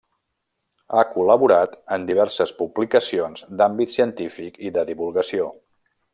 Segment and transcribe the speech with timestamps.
[0.93, 5.53] Ha col·laborat en diverses publicacions d'àmbit científic i de divulgació.